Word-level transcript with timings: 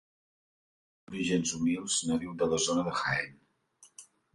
D'orígens 1.11 1.53
humils, 1.59 2.01
nadiu 2.11 2.37
de 2.43 2.51
la 2.55 2.63
zona 2.67 2.87
de 2.91 2.99
Jaén. 3.05 3.41